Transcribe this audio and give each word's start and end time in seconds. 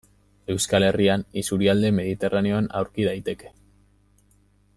Euskal 0.53 0.85
Herrian 0.85 1.25
isurialde 1.43 1.91
mediterraneoan 1.99 2.71
aurki 2.81 3.07
daiteke. 3.11 3.57